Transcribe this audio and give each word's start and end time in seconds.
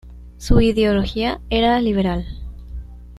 Su 0.39 0.59
ideología 0.61 1.39
era 1.51 1.79
liberal. 1.79 2.25